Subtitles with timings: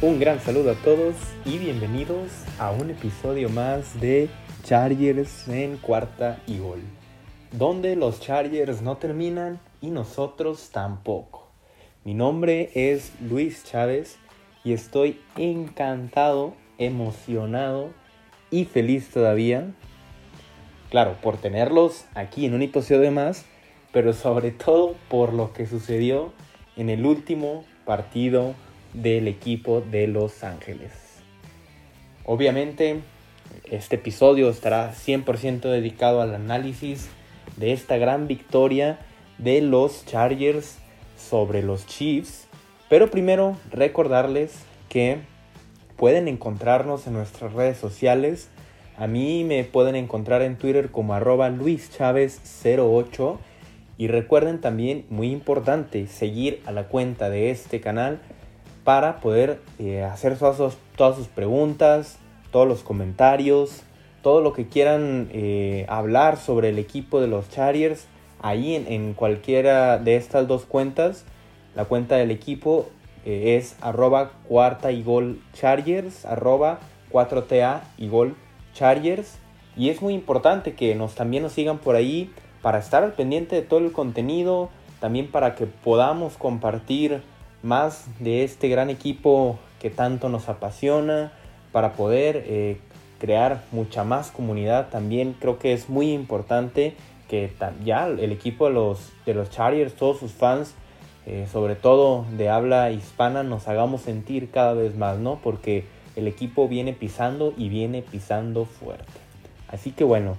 [0.00, 2.30] Un gran saludo a todos y bienvenidos
[2.60, 4.30] a un episodio más de
[4.62, 6.78] Chargers en cuarta y gol,
[7.50, 11.48] donde los Chargers no terminan y nosotros tampoco.
[12.04, 14.18] Mi nombre es Luis Chávez
[14.62, 17.90] y estoy encantado, emocionado
[18.52, 19.74] y feliz todavía,
[20.90, 23.46] claro, por tenerlos aquí en un episodio más,
[23.92, 26.32] pero sobre todo por lo que sucedió
[26.76, 28.54] en el último partido
[28.94, 30.92] del equipo de Los Ángeles.
[32.24, 33.00] Obviamente,
[33.64, 37.08] este episodio estará 100% dedicado al análisis
[37.56, 38.98] de esta gran victoria
[39.38, 40.78] de los Chargers
[41.16, 42.46] sobre los Chiefs.
[42.88, 45.18] Pero primero recordarles que
[45.96, 48.48] pueden encontrarnos en nuestras redes sociales.
[48.96, 53.38] A mí me pueden encontrar en Twitter como arroba luischavez08.
[53.96, 58.20] Y recuerden también, muy importante, seguir a la cuenta de este canal
[58.88, 62.18] para poder eh, hacer todas, sus preguntas,
[62.50, 63.82] todos los comentarios,
[64.22, 68.06] todo lo que quieran eh, hablar sobre el equipo de los Chargers.
[68.40, 71.26] Ahí en, cualquiera de estas dos cuentas,
[71.76, 72.88] la cuenta del equipo
[73.26, 76.78] eh, es arroba cuarta y gol Chargers, arroba
[77.12, 78.36] 4TA y gol
[78.72, 79.36] Chargers.
[79.76, 82.32] Y es muy importante que nos también nos sigan por ahí
[82.62, 87.20] para estar al pendiente de todo el contenido, también para que podamos compartir
[87.62, 91.32] más de este gran equipo que tanto nos apasiona
[91.72, 92.78] para poder eh,
[93.18, 94.88] crear mucha más comunidad.
[94.90, 96.94] También creo que es muy importante
[97.28, 97.52] que
[97.84, 100.74] ya el equipo de los, de los Chargers, todos sus fans,
[101.26, 105.38] eh, sobre todo de habla hispana, nos hagamos sentir cada vez más, ¿no?
[105.42, 105.84] Porque
[106.16, 109.04] el equipo viene pisando y viene pisando fuerte.
[109.68, 110.36] Así que bueno,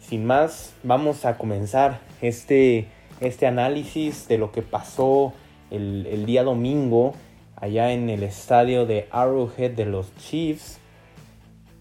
[0.00, 2.88] sin más, vamos a comenzar este,
[3.20, 5.32] este análisis de lo que pasó
[5.70, 7.14] el, día domingo
[7.56, 10.78] allá en el estadio de Arrowhead de los Chiefs.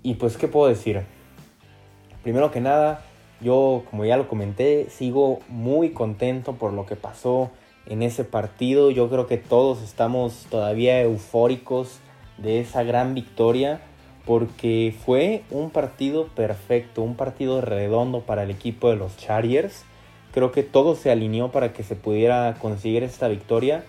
[0.03, 1.03] Y pues, ¿qué puedo decir?
[2.23, 3.01] Primero que nada,
[3.41, 7.51] yo, como ya lo comenté, sigo muy contento por lo que pasó
[7.85, 8.91] en ese partido.
[8.91, 11.99] Yo creo que todos estamos todavía eufóricos
[12.37, 13.81] de esa gran victoria
[14.25, 19.85] porque fue un partido perfecto, un partido redondo para el equipo de los Chargers
[20.35, 23.85] creo que todo se alineó para que se pudiera conseguir esta victoria.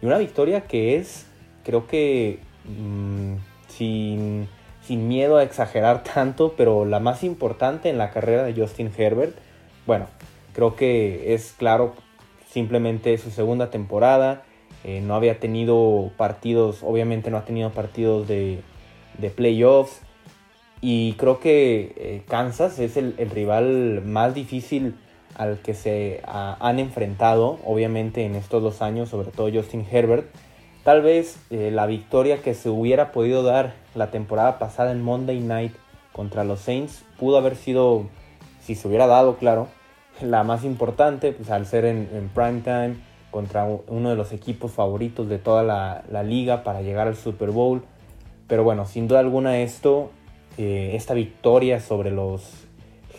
[0.00, 1.26] Y una victoria que es,
[1.64, 3.34] creo que, mm,
[3.68, 4.48] sin,
[4.82, 9.36] sin, miedo a exagerar tanto, pero la más importante en la carrera de Justin Herbert.
[9.86, 10.06] Bueno,
[10.54, 11.94] creo que es claro,
[12.48, 14.44] simplemente su segunda temporada.
[14.84, 18.60] Eh, no había tenido partidos, obviamente no ha tenido partidos de,
[19.18, 20.00] de playoffs.
[20.80, 24.94] Y creo que eh, Kansas es el, el rival más difícil
[25.34, 30.26] al que se han enfrentado, obviamente en estos dos años, sobre todo Justin Herbert.
[30.84, 35.40] Tal vez eh, la victoria que se hubiera podido dar la temporada pasada en Monday
[35.40, 35.72] Night
[36.12, 38.06] contra los Saints pudo haber sido,
[38.60, 39.68] si se hubiera dado, claro,
[40.20, 44.70] la más importante, pues al ser en, en prime time contra uno de los equipos
[44.70, 47.82] favoritos de toda la, liga para llegar al Super Bowl.
[48.46, 50.10] Pero bueno, sin duda alguna esto,
[50.58, 52.61] eh, esta victoria sobre los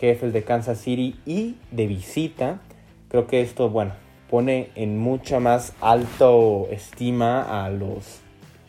[0.04, 2.60] jefes de Kansas City y de visita.
[3.08, 3.92] Creo que esto, bueno,
[4.30, 8.20] pone en mucha más alto estima a los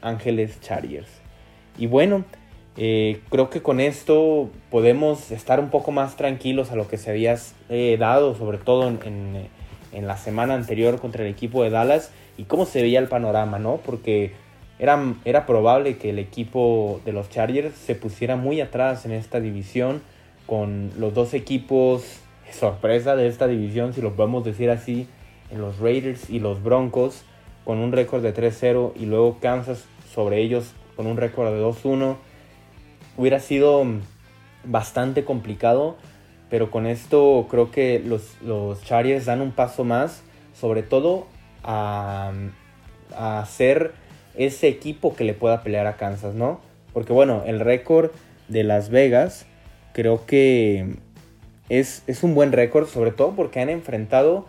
[0.01, 1.09] Ángeles Chargers.
[1.77, 2.23] Y bueno,
[2.77, 7.09] eh, creo que con esto podemos estar un poco más tranquilos a lo que se
[7.09, 7.37] había
[7.69, 9.47] eh, dado, sobre todo en,
[9.91, 13.59] en, la semana anterior contra el equipo de Dallas y cómo se veía el panorama,
[13.59, 13.77] ¿no?
[13.77, 14.33] Porque
[14.77, 19.39] era, era probable que el equipo de los Chargers se pusiera muy atrás en esta
[19.39, 20.01] división
[20.45, 25.07] con los dos equipos sorpresa de esta división, si lo podemos decir así,
[25.51, 27.23] los Raiders y los Broncos,
[27.63, 32.15] con un récord de 3-0 y luego Kansas sobre ellos con un récord de 2-1.
[33.17, 33.83] Hubiera sido
[34.63, 35.97] bastante complicado,
[36.49, 41.27] pero con esto creo que los, los Chargers dan un paso más, sobre todo
[41.63, 42.31] a,
[43.17, 43.93] a ser
[44.35, 46.59] ese equipo que le pueda pelear a Kansas, ¿no?
[46.93, 48.11] Porque bueno, el récord
[48.47, 49.45] de Las Vegas
[49.95, 50.97] creo que
[51.69, 54.45] es, un buen récord, sobre todo porque han enfrentado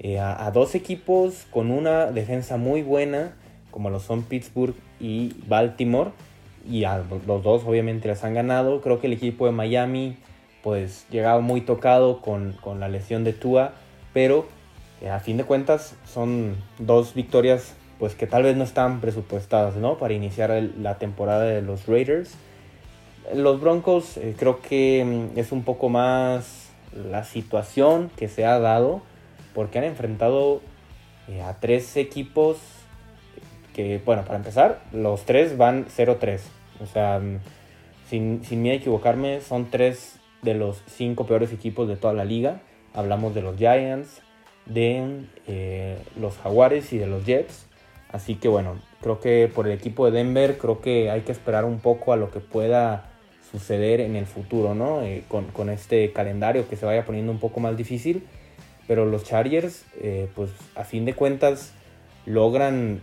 [0.00, 3.36] eh, a, dos equipos con una defensa muy buena,
[3.70, 6.10] como lo son Pittsburgh y Baltimore,
[6.68, 8.80] y a los dos obviamente les han ganado.
[8.80, 10.16] Creo que el equipo de Miami
[10.64, 13.74] pues llegaba muy tocado con, la lesión de Tua,
[14.12, 14.46] pero
[15.02, 19.76] eh, a fin de cuentas son dos victorias pues que tal vez no están presupuestadas,
[19.76, 19.98] ¿no?
[19.98, 20.50] Para iniciar
[20.80, 22.34] la temporada de los Raiders.
[23.34, 28.58] Los Broncos eh, creo que mm, es un poco más la situación que se ha
[28.58, 29.02] dado
[29.54, 30.60] porque han enfrentado
[31.28, 32.58] eh, a tres equipos
[33.74, 36.40] que, bueno, para empezar, los tres van 0-3.
[36.82, 37.20] O sea,
[38.08, 42.24] sin, sin miedo a equivocarme, son tres de los cinco peores equipos de toda la
[42.24, 42.60] liga.
[42.94, 44.22] Hablamos de los Giants,
[44.66, 47.66] de eh, los Jaguares y de los Jets.
[48.10, 51.64] Así que bueno, creo que por el equipo de Denver, creo que hay que esperar
[51.64, 53.09] un poco a lo que pueda
[53.50, 55.02] suceder en el futuro, ¿no?
[55.02, 58.24] Eh, con, este calendario que se vaya poniendo un poco más difícil.
[58.86, 61.72] Pero los Chargers, eh, pues a fin de cuentas,
[62.26, 63.00] logran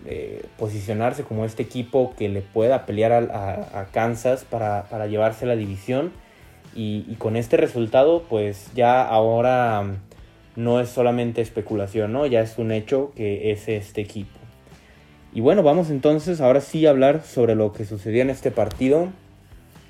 [0.58, 6.12] posicionarse como este equipo que le pueda pelear a, Kansas para, para, llevarse la división.
[6.76, 9.98] Y, y, con este resultado, pues ya ahora
[10.58, 12.26] no es solamente especulación, ¿no?
[12.26, 14.38] Ya es un hecho que es este equipo.
[15.32, 19.10] Y bueno, vamos entonces ahora sí a hablar sobre lo que sucedió en este partido.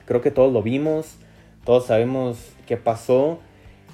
[0.07, 1.17] Creo que todos lo vimos,
[1.65, 3.39] todos sabemos qué pasó.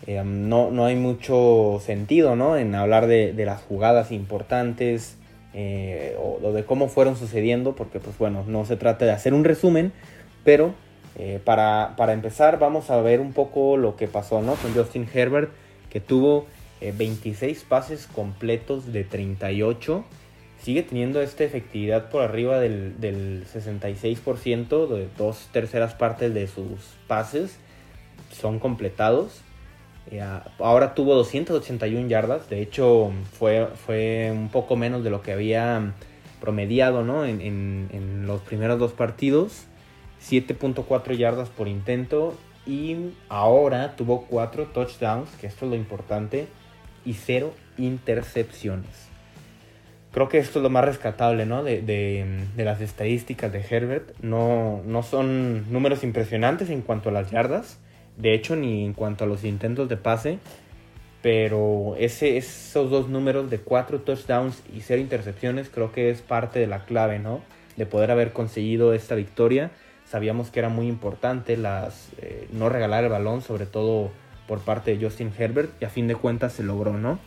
[0.08, 2.58] Eh, no, no, hay mucho sentido ¿no?
[2.58, 5.18] en hablar de, las jugadas importantes
[5.54, 9.44] eh, o, de cómo fueron sucediendo, porque pues bueno, no se trata de hacer un
[9.44, 9.92] resumen,
[10.44, 10.74] pero
[11.18, 14.56] eh, para, para, empezar vamos a ver un poco lo que pasó ¿no?
[14.56, 15.52] con Justin Herbert,
[15.90, 16.48] que tuvo
[16.82, 20.04] 26 eh, pases completos de 38.
[20.64, 22.96] Sigue teniendo esta efectividad por arriba del,
[23.54, 27.58] 66%, de dos terceras partes de sus pases
[28.32, 29.42] son completados.
[30.10, 30.24] Eh,
[30.60, 35.94] ahora tuvo 281 yardas, de hecho fue, fue un poco menos de lo que había
[36.40, 37.26] promediado ¿no?
[37.26, 39.66] en, en los primeros dos partidos.
[40.22, 46.48] 7.4 yardas por intento y ahora tuvo 4 touchdowns, que esto es lo importante,
[47.04, 49.13] y cero intercepciones.
[50.14, 51.64] Creo que esto es lo más rescatable ¿no?
[51.64, 54.16] de, las estadísticas de Herbert.
[54.22, 57.80] No, no son números impresionantes en cuanto a las yardas,
[58.16, 60.38] de hecho, ni en cuanto a los intentos de pase.
[61.24, 66.60] Pero ese, esos dos números de cuatro touchdowns y cero intercepciones creo que es parte
[66.60, 67.42] de la clave, ¿no?
[67.76, 69.72] De poder haber conseguido esta victoria.
[70.06, 74.12] Sabíamos que era muy importante las, eh, no regalar el balón, sobre todo
[74.48, 77.18] por parte de Justin Herbert y a fin de cuentas se logró, ¿no?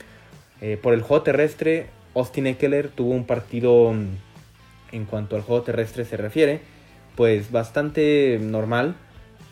[0.61, 4.07] Eh, por el juego terrestre, Austin Eckler tuvo un partido mm,
[4.93, 6.61] en cuanto al juego terrestre se refiere,
[7.15, 8.97] pues bastante normal.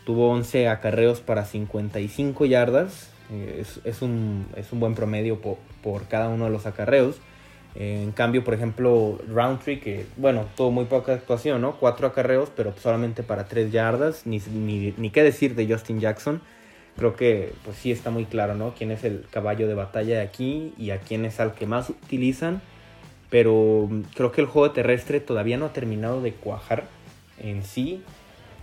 [0.05, 3.11] Tuvo 11 acarreos para 55 yardas.
[3.31, 7.17] Eh, es, un, buen promedio por, cada uno de los acarreos.
[7.75, 11.77] Eh, en cambio, por ejemplo, Roundtree, que bueno, tuvo muy poca actuación, ¿no?
[11.77, 14.25] Cuatro acarreos, pero solamente para 3 yardas.
[14.25, 14.39] Ni,
[14.97, 16.41] ni qué decir de Justin Jackson
[16.95, 18.73] creo que pues sí está muy claro, ¿no?
[18.73, 21.89] Quién es el caballo de batalla de aquí y a quién es al que más
[21.89, 22.61] utilizan.
[23.29, 26.85] Pero creo que el juego terrestre todavía no ha terminado de cuajar
[27.39, 28.03] en sí.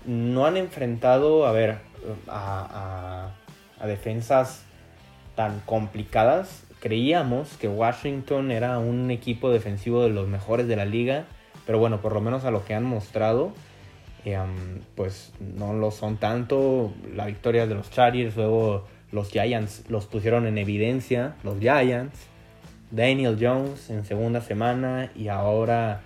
[0.07, 1.79] No han enfrentado, a ver,
[2.29, 3.33] a,
[3.79, 4.65] a, defensas
[5.35, 6.65] tan complicadas.
[6.81, 11.25] Creíamos que Washington era un equipo defensivo de los mejores de la liga.
[11.67, 13.53] Pero bueno, por lo menos a lo que han mostrado,
[14.95, 16.93] pues no lo son tanto.
[17.15, 22.29] La victoria de los Chargers, luego los Giants los pusieron en evidencia, los Giants.
[22.91, 26.03] Daniel Jones en segunda semana y ahora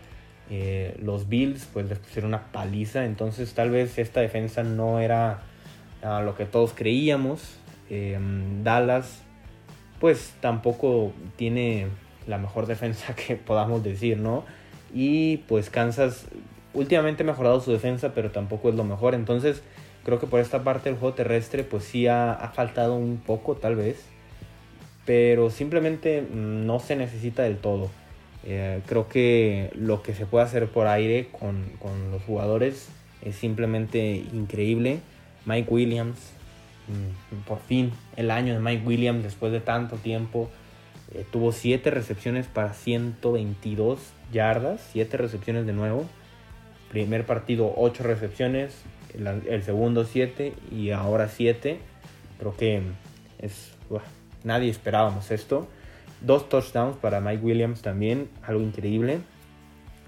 [0.51, 3.05] eh, los Bills pues les pusieron una paliza.
[3.05, 5.43] Entonces tal vez esta defensa no era
[6.03, 7.58] lo que todos creíamos.
[7.91, 9.23] Em, Dallas
[10.01, 11.89] pues tampoco tiene
[12.27, 14.44] la mejor defensa que podamos decir, ¿no?
[14.94, 16.27] Y pues Kansas
[16.77, 19.15] últimamente ha mejorado su defensa, pero tampoco es lo mejor.
[19.15, 19.63] Entonces,
[20.05, 23.77] creo que por esta parte del juego terrestre, pues sí ha, faltado un poco, tal
[23.77, 24.05] vez.
[25.05, 27.91] Pero simplemente mm, no se necesita del todo.
[28.45, 31.65] Eh, creo que lo que se puede hacer por aire con,
[32.13, 32.89] los jugadores
[33.23, 35.01] es simplemente increíble.
[35.47, 36.19] Mike Williams,
[36.89, 40.51] mm, por fin, el año de Mike Williams después de tanto tiempo.
[41.15, 43.99] Eh, tuvo 7 recepciones para 122
[44.33, 46.06] yardas, 7 recepciones de nuevo.
[46.90, 48.82] Primer partido 8 recepciones,
[49.14, 51.78] el, segundo 7 y ahora 7.
[52.38, 52.82] Creo que
[53.38, 53.72] es
[54.44, 55.66] nadie esperábamos esto.
[56.20, 59.19] Dos touchdowns para Mike Williams también, algo increíble.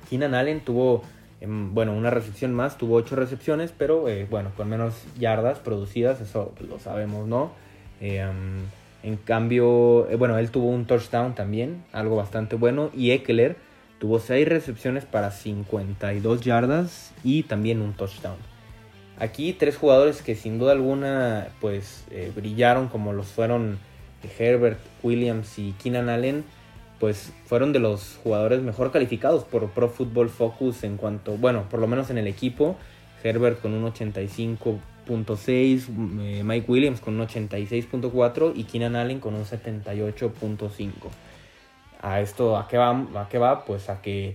[0.08, 1.02] Keenan Allen tuvo,
[1.40, 6.20] em, bueno, una recepción más, tuvo 8 recepciones, pero eh, bueno, con menos yardas producidas,
[6.20, 7.52] eso lo sabemos, ¿no?
[8.00, 8.62] Em,
[9.02, 12.90] en cambio, eh, bueno, él tuvo un touchdown también, algo bastante bueno.
[12.94, 13.56] Y Eckler
[13.98, 18.36] Tuvo 6 recepciones para 52 yardas y también un touchdown.
[19.18, 23.78] Aquí tres jugadores que sin duda alguna pues eh, brillaron como los fueron
[24.38, 26.44] Herbert, Williams y Keenan Allen,
[27.00, 31.80] pues fueron de los jugadores mejor calificados por Pro Football Focus en cuanto, bueno, por
[31.80, 32.76] lo menos en el equipo.
[33.24, 35.86] Herbert con un 85.6,
[36.20, 40.92] eh, Mike Williams con un 86.4 y Keenan Allen con un 78.5
[42.00, 42.90] a esto, ¿a qué va?
[43.16, 43.64] ¿A qué va?
[43.64, 44.34] Pues a que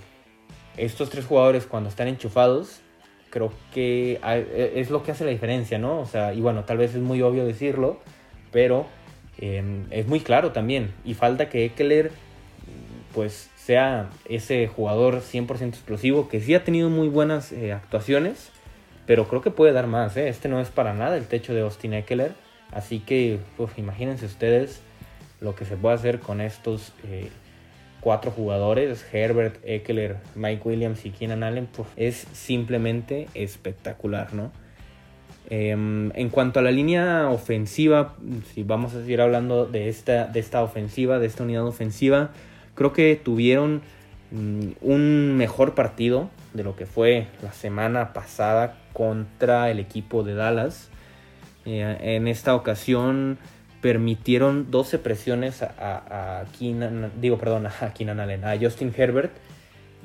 [0.78, 2.82] estos tres jugadores cuando están enchufados,
[3.30, 6.00] creo que e, es lo que hace la diferencia, ¿no?
[6.00, 8.00] O sea, y bueno, tal vez es muy obvio decirlo,
[8.52, 8.88] pero
[9.40, 10.94] em, es muy claro también.
[11.06, 12.12] Y falta que Eckler,
[13.14, 18.52] pues, sea ese jugador 100% explosivo, que sí ha tenido muy buenas eh, actuaciones,
[19.06, 20.30] pero creo que puede dar más, ¿eh?
[20.30, 22.34] Este no es para nada el techo de Austin Eckler,
[22.72, 24.82] así que, pues, imagínense ustedes
[25.42, 27.30] lo que se puede hacer con estos eh,
[28.04, 34.52] cuatro jugadores, Herbert, Eckler, Mike Williams y Keenan Allen, pues es simplemente espectacular, ¿no?
[35.50, 38.16] Em, en cuanto a la línea ofensiva,
[38.54, 42.32] si vamos a seguir hablando de esta, de esta ofensiva, de esta unidad ofensiva,
[42.76, 43.82] creo que tuvieron
[44.32, 50.36] mm, un mejor partido de lo que fue la semana pasada contra el equipo de
[50.36, 50.90] Dallas.
[51.66, 53.38] Eh, en esta ocasión
[53.84, 59.34] permitieron 12 presiones a, Keenan, digo, perdón, a Keenan Allen, a Justin Herbert.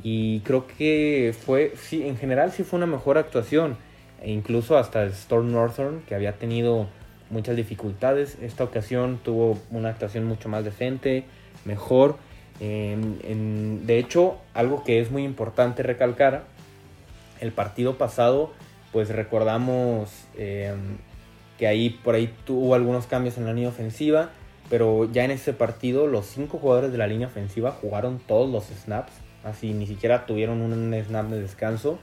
[0.03, 3.77] Y creo que fue, sí, en general sí fue una mejor actuación.
[4.21, 6.89] E incluso hasta Storm Northern, que había tenido
[7.31, 11.25] muchas dificultades, esta ocasión tuvo una actuación mucho más decente,
[11.65, 12.17] mejor.
[12.59, 16.47] de hecho, algo que es muy importante recalcar,
[17.41, 18.53] el partido pasado,
[18.91, 20.97] pues recordamos em,
[21.59, 24.31] que ahí por ahí tuvo algunos cambios en la línea ofensiva,
[24.71, 28.65] pero ya en ese partido los cinco jugadores de la línea ofensiva jugaron todos los
[28.65, 29.12] snaps,
[29.45, 31.99] así ni siquiera tuvieron un snap de descanso.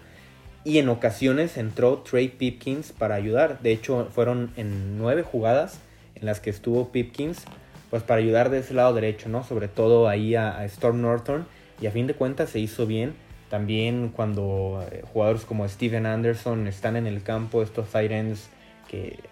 [0.65, 3.59] Y en ocasiones entró Trey Pipkins para ayudar.
[3.62, 5.79] De hecho, fueron en nueve jugadas
[6.15, 7.45] en las que estuvo Pipkins,
[7.91, 9.43] pues para ayudar de ese lado derecho, ¿no?
[9.43, 11.45] Sobre todo ahí a, Storm Norton.
[11.79, 13.13] Y a fin de cuentas se hizo bien.
[13.51, 18.12] También cuando eh, jugadores como Steven Anderson están en el campo, estos tight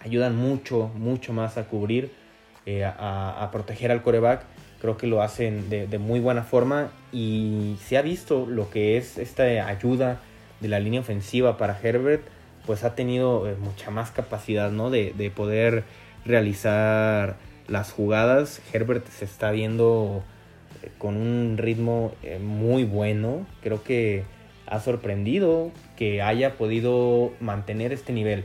[0.00, 2.10] ayudan mucho, mucho más a cubrir,
[2.66, 4.42] eh, a, proteger al coreback.
[4.80, 9.18] Creo que lo hacen de, muy buena forma y se ha visto lo que es
[9.18, 10.20] esta ayuda
[10.60, 12.22] de la línea ofensiva para Herbert,
[12.66, 14.90] pues ha tenido eh, mucha más capacidad ¿no?
[14.90, 15.84] de, poder
[16.24, 18.60] realizar las jugadas.
[18.72, 20.22] Herbert se está viendo
[20.82, 23.46] eh, con un ritmo muy bueno.
[23.62, 24.24] Creo que
[24.66, 28.44] ha sorprendido que haya podido mantener este nivel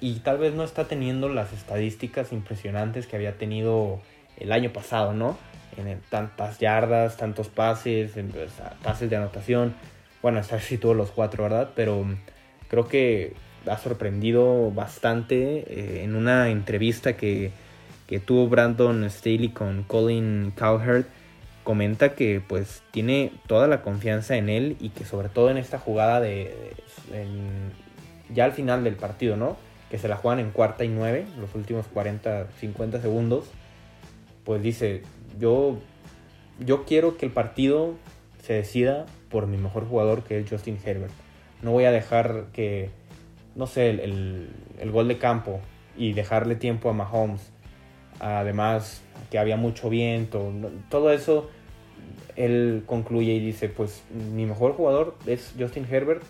[0.00, 4.00] y tal vez no está teniendo las estadísticas impresionantes que había tenido
[4.36, 5.38] el año pasado, ¿no?
[5.76, 8.12] En tantas yardas, tantos pases,
[8.82, 9.74] pases de anotación.
[10.22, 11.70] Bueno, está así todos los cuatro, ¿verdad?
[11.74, 12.04] Pero
[12.68, 13.34] creo que
[13.66, 17.50] ha sorprendido bastante eh, en una entrevista que,
[18.06, 21.06] que, tuvo Brandon Staley con Colin Cowherd.
[21.64, 25.78] Comenta que pues tiene toda la confianza en él y que sobre todo en esta
[25.78, 26.74] jugada de,
[28.32, 29.56] ya al final del partido, ¿no?
[29.90, 33.44] Que se la juegan en cuarta y nueve, los últimos 40, 50 segundos,
[34.44, 35.02] pues dice,
[35.38, 35.78] yo,
[36.58, 37.94] yo quiero que el partido
[38.42, 41.12] se decida por mi mejor jugador que es Justin Herbert.
[41.62, 42.90] No voy a dejar que,
[43.54, 45.60] no sé, el, el, gol de campo
[45.96, 47.50] y dejarle tiempo a Mahomes.
[48.20, 50.52] Además, que había mucho viento,
[50.90, 51.50] todo eso,
[52.34, 54.02] él concluye y dice, pues
[54.34, 56.22] mi mejor jugador es Justin Herbert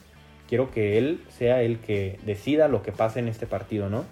[0.48, 4.04] quiero que él sea el que decida lo que pase en este partido, ¿no?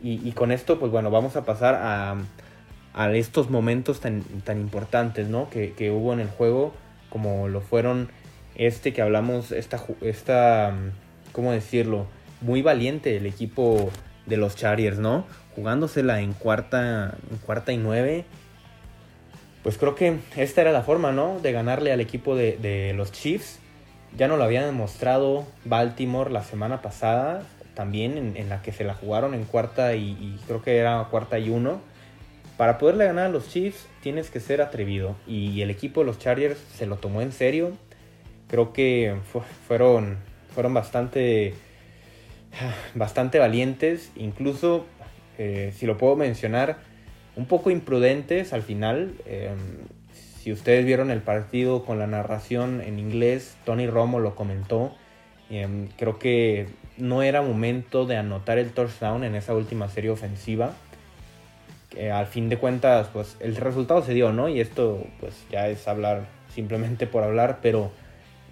[0.00, 2.16] Y, con esto, pues bueno, vamos a pasar a,
[2.94, 5.50] a estos momentos tan, tan importantes, ¿no?
[5.50, 6.72] Que, que, hubo en el juego,
[7.10, 8.08] como lo fueron
[8.54, 10.72] este que hablamos, esta, esta,
[11.32, 12.06] ¿cómo decirlo?
[12.42, 13.90] Muy valiente el equipo
[14.26, 15.26] de los Chargers, ¿no?
[15.56, 18.24] Jugándosela en cuarta, en cuarta y nueve.
[19.64, 21.40] Pues creo que esta era la forma, ¿no?
[21.40, 23.58] De ganarle al equipo de, de los Chiefs
[24.16, 27.42] ya no lo había demostrado Baltimore la semana pasada,
[27.74, 31.50] también en, la que se la jugaron en cuarta y, creo que era cuarta y
[31.50, 31.80] uno.
[32.56, 36.18] Para poderle ganar a los Chiefs tienes que ser atrevido y el equipo de los
[36.18, 37.72] Chargers se lo tomó en serio.
[38.48, 39.14] Creo que
[39.68, 40.18] fueron,
[40.52, 41.54] fueron bastante,
[42.96, 44.86] bastante valientes, incluso
[45.38, 46.78] eh, si lo puedo mencionar,
[47.36, 49.14] un poco imprudentes al final.
[49.24, 49.86] Em,
[50.42, 54.92] si ustedes vieron el partido con la narración en inglés, Tony Romo lo comentó.
[55.50, 60.72] Em, creo que no era momento de anotar el touchdown en esa última serie ofensiva.
[62.12, 64.48] Al fin de cuentas, pues el resultado se dio, ¿no?
[64.48, 67.90] Y esto, pues ya es hablar simplemente por hablar, pero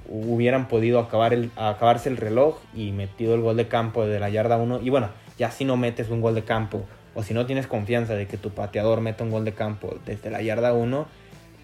[0.08, 4.28] hubieran podido acabar el, acabarse el reloj y metido el gol de campo desde la
[4.30, 4.80] yarda 1.
[4.82, 8.14] Y bueno, ya si no metes un gol de campo o si no tienes confianza
[8.14, 11.06] de que tu pateador meta un gol de campo desde la yarda 1,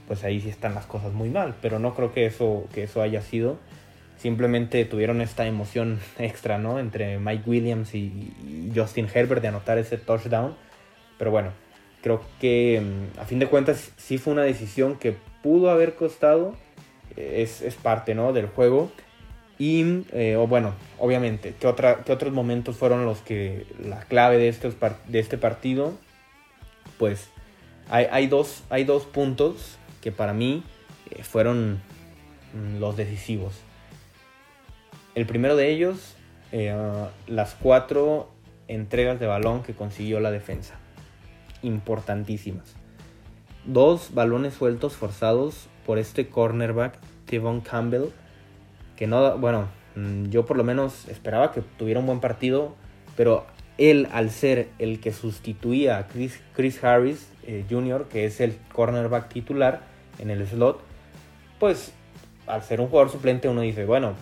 [0.07, 1.55] pues ahí sí están las cosas muy mal.
[1.61, 3.59] Pero no creo que eso, que eso haya sido.
[4.17, 6.79] Simplemente tuvieron esta emoción extra, ¿no?
[6.79, 10.55] Entre Mike Williams y, Justin Herbert de anotar ese touchdown.
[11.19, 11.51] Pero bueno,
[12.03, 16.55] creo que mm, a fin de cuentas sí fue una decisión que pudo haber costado
[17.17, 18.33] es, parte ¿no?
[18.33, 18.91] del juego.
[19.59, 24.39] Y, eh, o bueno, obviamente, ¿qué, otra, ¿qué otros momentos fueron los que la clave
[24.39, 24.75] de, estos,
[25.07, 25.93] de este partido?
[26.99, 27.29] Pues
[27.89, 30.63] hay, dos, hay dos puntos que para mí
[31.11, 31.81] eh, fueron
[32.53, 33.55] mm, los decisivos.
[35.15, 36.17] El primero de ellos,
[36.53, 36.75] eh,
[37.27, 38.31] las cuatro
[38.69, 40.75] entregas de balón que consiguió la defensa.
[41.63, 42.75] Importantísimas.
[43.65, 48.09] Dos balones sueltos forzados por este cornerback, Tevon Campbell,
[48.97, 52.75] que no, bueno, mm, yo por lo menos esperaba que tuviera un buen partido,
[53.17, 53.47] pero
[53.79, 56.41] él al ser el que sustituía a Chris,
[56.83, 60.81] Harris eh, Jr., que es el cornerback titular en el slot,
[61.59, 61.93] pues
[62.47, 64.15] al ser un jugador suplente uno dice, bueno,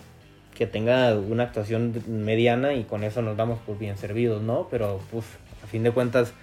[0.53, 4.67] que tenga una actuación mediana y con eso nos damos por bien servidos, ¿no?
[4.69, 5.25] Pero pues
[5.63, 6.33] a fin de cuentas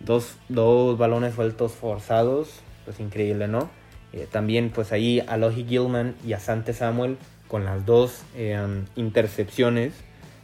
[0.00, 3.70] dos, dos balones sueltos forzados, pues increíble, ¿no?
[4.12, 7.16] Eh, también pues ahí a Logie Gilman y a Sante Samuel
[7.48, 9.92] con las dos em, intercepciones,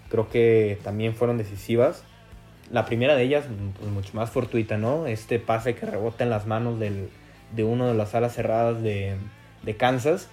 [0.09, 2.02] creo que también fueron decisivas.
[2.73, 3.45] La primera de ellas,
[3.79, 5.07] pues, mucho más fortuita, ¿no?
[5.07, 6.79] Este pase que rebota en las manos
[7.54, 9.16] de uno de las alas cerradas de,
[9.62, 10.28] de Kansas.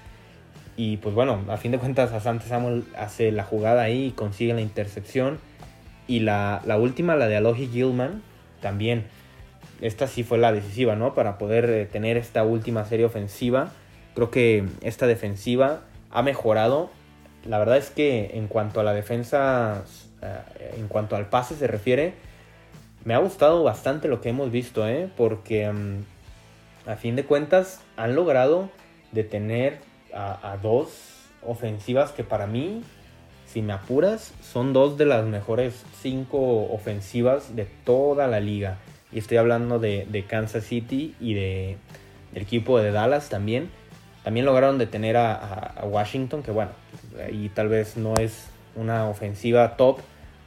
[0.75, 4.53] Y pues bueno, a fin de cuentas, Asante Samuel hace la jugada ahí y consigue
[4.53, 5.39] la intercepción.
[6.07, 8.21] Y la, la última, la de Alohi Gilman,
[8.61, 9.05] también
[9.81, 11.13] esta sí fue la decisiva, ¿no?
[11.13, 13.71] Para poder eh, tener esta última serie ofensiva.
[14.15, 15.81] Creo que esta defensiva
[16.11, 16.89] ha mejorado.
[17.45, 19.83] La verdad es que en cuanto a la defensa,
[20.21, 22.13] eh, en cuanto al pase se refiere,
[23.05, 25.09] me ha gustado bastante lo que hemos visto, ¿eh?
[25.15, 26.03] Porque mm,
[26.87, 28.69] a fin de cuentas han logrado
[29.11, 29.79] detener
[30.13, 30.89] a, dos
[31.45, 32.81] ofensivas que para mí
[33.45, 38.77] si me apuras, son dos de las mejores cinco ofensivas de toda la liga.
[39.11, 41.77] Y estoy hablando de, Kansas City y de,
[42.33, 43.69] del equipo de Dallas también.
[44.23, 46.71] También lograron detener a, Washington, que bueno,
[47.25, 49.99] ahí tal vez no es una ofensiva top,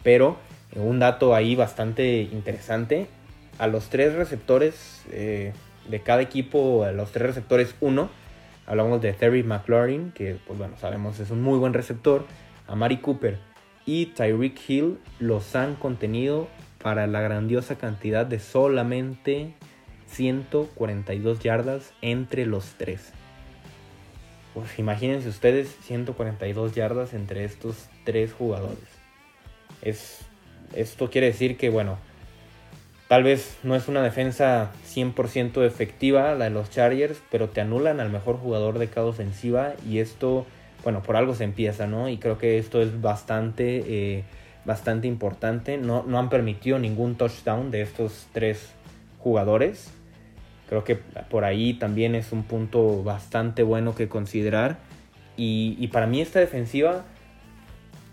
[0.02, 0.36] pero
[0.76, 3.06] un dato ahí bastante interesante.
[3.58, 5.54] A los tres receptores eh,
[5.88, 8.10] de cada equipo, los tres receptores uno,
[8.66, 12.24] hablamos de Terry McLaurin, que pues bueno, sabemos es un muy buen receptor
[12.66, 13.38] a Mari Cooper
[13.86, 16.48] y Tyreek Hill los han contenido
[16.82, 19.54] para la grandiosa cantidad de solamente
[20.06, 23.12] 142 yardas entre los tres.
[24.54, 28.78] Pues imagínense ustedes 142 yardas entre estos tres jugadores.
[29.82, 30.20] Es,
[30.74, 31.98] esto quiere decir que, bueno,
[33.10, 37.98] tal vez no es una defensa 100% efectiva la de los Chargers, pero te anulan
[37.98, 40.46] al mejor jugador de cada ofensiva y esto
[40.84, 42.08] bueno, por algo se empieza, ¿no?
[42.08, 44.22] Y creo que esto es bastante, eh,
[44.64, 45.76] bastante importante.
[45.76, 48.70] No, no, han permitido ningún touchdown de estos tres
[49.18, 49.90] jugadores.
[50.68, 54.78] Creo que por ahí también es un punto bastante bueno que considerar.
[55.36, 57.04] Y, para mí esta defensiva,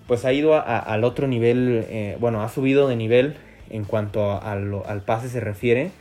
[0.07, 3.35] pues ha ido al otro nivel, eh, bueno, ha subido de nivel
[3.69, 5.91] en cuanto al pase se refiere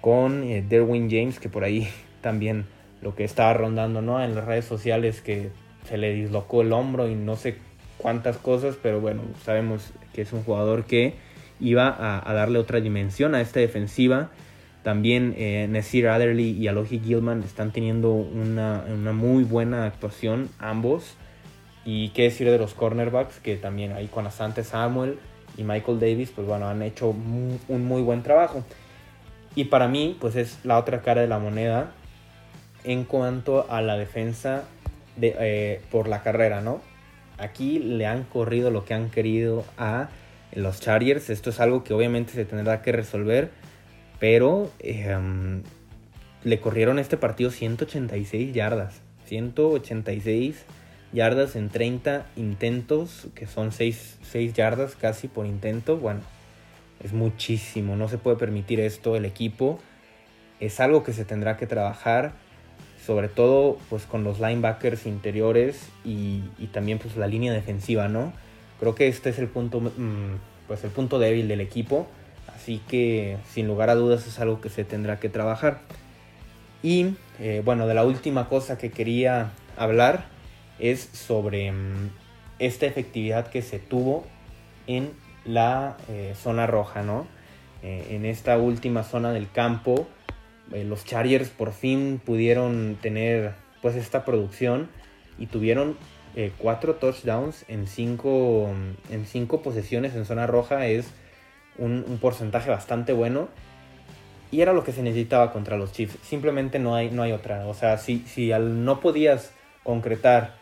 [0.00, 1.88] con eh, Derwin James, que por ahí
[2.20, 2.66] también
[3.02, 4.22] lo que estaba rondando, ¿no?
[4.22, 5.50] En las redes sociales que
[5.88, 7.56] se le dislocó el hombro y no sé
[7.96, 11.14] cuántas cosas, pero bueno, sabemos que es un jugador que
[11.60, 14.30] iba a, darle otra dimensión a esta defensiva.
[14.82, 21.16] También eh, Nasir Adderley y Alohi Gilman están teniendo una, muy buena actuación ambos.
[21.84, 25.18] Y qué decir de los cornerbacks, que también ahí con Asante Samuel
[25.58, 28.64] y Michael Davis, pues bueno, han hecho un muy buen trabajo.
[29.54, 31.92] Y para mí, pues es la otra cara de la moneda
[32.84, 34.62] en cuanto a la defensa
[35.20, 36.80] eh, por la carrera, ¿no?
[37.38, 40.08] Aquí le han corrido lo que han querido a
[40.52, 41.28] los Chargers.
[41.28, 43.50] Esto es algo que obviamente se tendrá que resolver.
[44.20, 45.62] Pero em,
[46.44, 49.00] le corrieron este partido 186 yardas.
[49.26, 50.64] 186
[51.12, 55.96] yardas en 30 intentos, que son 6, 6 yardas casi por intento.
[55.96, 56.20] Bueno,
[57.02, 57.96] es muchísimo.
[57.96, 59.16] No se puede permitir esto.
[59.16, 59.78] El equipo
[60.60, 62.32] es algo que se tendrá que trabajar
[63.08, 66.42] sobre todo pues con los linebackers interiores y,
[66.72, 68.34] también pues la línea defensiva, ¿no?
[68.80, 72.06] Creo que este es el punto, mm, pues el punto débil del equipo,
[72.54, 75.80] así que sin lugar a dudas es algo que se tendrá que trabajar.
[76.82, 80.26] Y eh, bueno, de la última cosa que quería hablar
[80.78, 82.10] es sobre mm,
[82.58, 84.26] esta efectividad que se tuvo
[84.86, 85.12] en
[85.44, 87.26] la eh, zona roja, ¿no?
[87.82, 90.08] Eh, en esta última zona del campo
[90.72, 94.88] eh, los Chargers por fin pudieron tener pues esta producción
[95.38, 95.96] y tuvieron
[96.58, 98.68] cuatro touchdowns en cinco,
[99.10, 100.86] en cinco posesiones en zona roja.
[100.86, 101.10] Es
[101.78, 103.48] un, porcentaje bastante bueno
[104.52, 106.16] y era lo que se necesitaba contra los Chiefs.
[106.22, 107.66] Simplemente no hay, no hay otra.
[107.66, 110.57] O sea si, si al, no podías concretar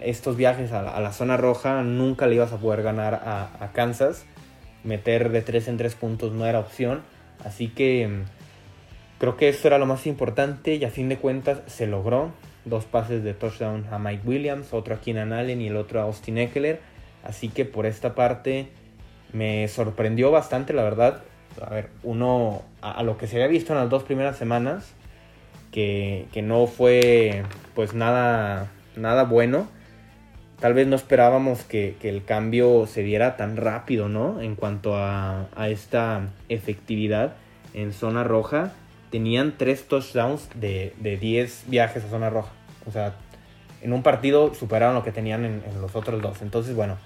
[0.00, 4.26] estos viajes a la, zona roja, nunca le ibas a poder ganar a, a Kansas.
[4.84, 7.02] Meter de 3 en 3 puntos no era opción.
[7.44, 8.24] Así que mm,
[9.18, 12.32] creo que eso era lo más importante y a fin de cuentas se logró.
[12.64, 16.04] Dos pases de touchdown a Mike Williams, otro a Keenan Allen y el otro a
[16.04, 16.80] Austin Eckler.
[17.22, 18.68] Así que por esta parte
[19.32, 21.22] me sorprendió bastante, la verdad.
[21.60, 24.94] A ver, uno a, lo que se había visto en las dos primeras semanas,
[25.72, 27.42] que, no fue
[27.74, 29.68] pues nada, nada bueno.
[30.60, 34.40] Tal vez no esperábamos que, el cambio se diera tan rápido, ¿no?
[34.40, 37.34] En cuanto a, esta efectividad
[37.74, 38.72] en zona roja.
[39.10, 42.52] Tenían tres touchdowns de, de 10 viajes a zona roja.
[42.86, 43.14] O sea,
[43.82, 46.42] en un partido superaron lo que tenían en, en los otros dos.
[46.42, 46.96] Entonces, bueno,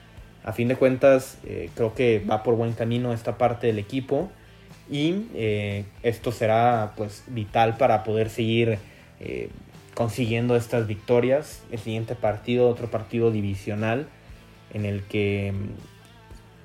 [0.45, 4.31] a fin de cuentas, eh, creo que va por buen camino esta parte del equipo
[4.91, 8.79] y eh, esto será pues vital para poder seguir
[9.21, 9.51] eh,
[9.95, 11.63] consiguiendo estas victorias.
[11.71, 14.09] El siguiente partido, otro partido divisional
[14.73, 15.53] en el que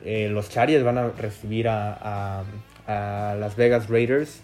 [0.03, 2.43] los Chargers van a recibir a,
[2.87, 4.41] a Las Vegas Raiders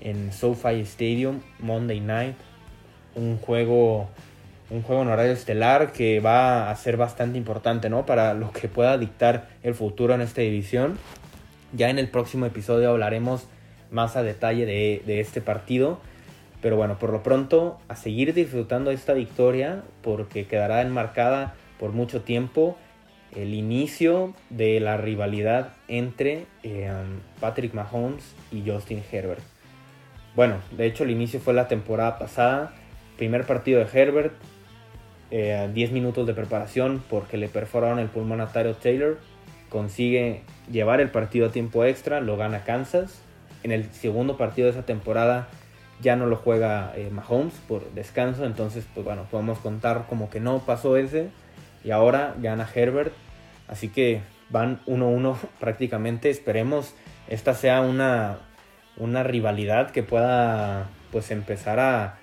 [0.00, 2.36] en SoFi Stadium Monday Night.
[3.14, 4.08] Un juego
[4.70, 8.06] un juego en horario estelar que va a ser bastante importante, ¿no?
[8.06, 10.96] Para lo que pueda dictar el futuro en esta división.
[11.72, 13.46] Ya en el próximo episodio hablaremos
[13.90, 16.00] más a detalle de, este partido.
[16.62, 22.22] Pero bueno, por lo pronto, a seguir disfrutando esta victoria porque quedará enmarcada por mucho
[22.22, 22.76] tiempo
[23.34, 26.90] el inicio de la rivalidad entre eh,
[27.40, 29.42] Patrick Mahomes y Justin Herbert.
[30.34, 32.72] Bueno, de hecho el inicio fue la temporada pasada.
[33.16, 34.32] Primer partido de Herbert,
[35.30, 39.18] 10 eh, minutos de preparación porque le perforaron el pulmón a Taylor.
[39.68, 43.22] Consigue llevar el partido a tiempo extra, lo gana Kansas.
[43.62, 45.48] En el segundo partido de esa temporada
[46.00, 50.40] ya no lo juega eh, Mahomes por descanso, entonces pues bueno, podemos contar como que
[50.40, 51.28] no pasó ese.
[51.84, 53.12] Y ahora gana Herbert,
[53.68, 56.30] así que van 1-1 prácticamente.
[56.30, 56.94] Esperemos
[57.28, 58.38] esta sea una,
[58.96, 62.16] una rivalidad que pueda pues empezar a,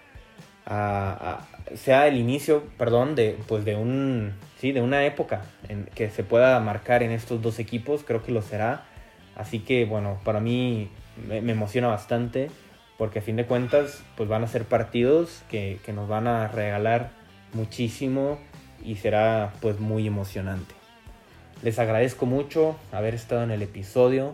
[1.75, 6.23] sea el inicio, perdón, de, pues de un, sí, de una época en que se
[6.23, 8.85] pueda marcar en estos dos equipos, creo que lo será.
[9.35, 10.89] Así que bueno, para mí
[11.27, 12.49] me, emociona bastante
[12.97, 16.47] porque a fin de cuentas pues van a ser partidos que, que nos van a
[16.47, 17.11] regalar
[17.53, 18.39] muchísimo
[18.83, 20.75] y será pues muy emocionante.
[21.63, 24.33] Les agradezco mucho haber estado en el episodio.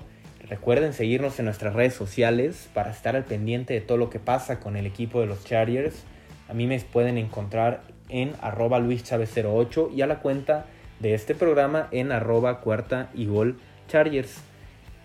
[0.49, 4.59] Recuerden seguirnos en nuestras redes sociales para estar al pendiente de todo lo que pasa
[4.59, 6.03] con el equipo de los Chargers.
[6.49, 10.65] A mí me pueden encontrar en arroba luischavez08 y a la cuenta
[10.99, 14.41] de este programa en arroba cuarta y gol chargers.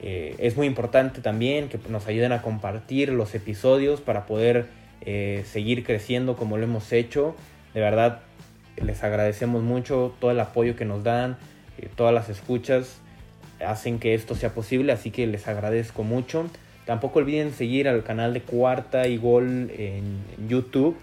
[0.00, 4.66] Eh, es muy importante también que nos ayuden a compartir los episodios para poder
[5.00, 7.34] eh, seguir creciendo como lo hemos hecho.
[7.74, 8.20] De verdad,
[8.76, 11.36] les agradecemos mucho todo el apoyo que nos dan,
[11.78, 13.00] eh, todas las escuchas
[13.64, 16.48] hacen que esto sea posible, así que les agradezco mucho.
[16.86, 20.96] Tampoco olviden seguir al canal de Cuarta y Gol en YouTube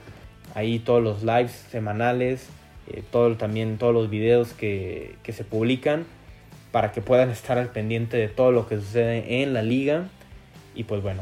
[0.56, 2.48] ahí todos los lives semanales,
[2.88, 6.06] eh, todo, también todos los videos que, que, se publican
[6.76, 10.10] para que puedan estar al pendiente de todo lo que sucede en la liga.
[10.76, 11.22] Y pues bueno,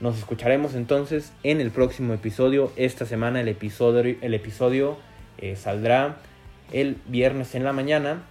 [0.00, 2.72] nos escucharemos entonces en el próximo episodio.
[2.74, 4.96] Esta semana el episodio, el episodio
[5.38, 6.16] eh, saldrá
[6.72, 8.24] el viernes en la mañana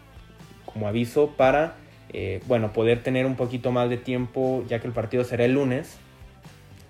[0.66, 1.76] como aviso para
[2.12, 5.54] eh, bueno, poder tener un poquito más de tiempo ya que el partido será el
[5.54, 6.00] lunes.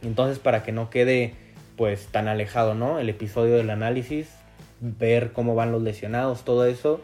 [0.01, 1.35] Entonces para que no quede
[1.75, 2.97] pues tan alejado, ¿no?
[2.97, 4.27] El episodio del análisis,
[4.79, 6.99] ver cómo van los lesionados, todo eso,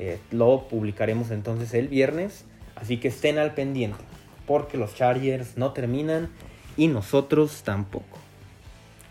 [0.00, 2.44] eh, lo publicaremos entonces el viernes.
[2.76, 3.98] Así que estén al pendiente,
[4.46, 6.30] porque los Chargers no terminan
[6.76, 8.18] y nosotros tampoco.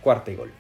[0.02, 0.52] Cuarta y gol.